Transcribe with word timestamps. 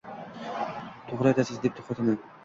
-To‘g‘ri 1.11 1.29
aytasiz- 1.33 1.59
debdi 1.67 1.85
xotini 1.91 2.17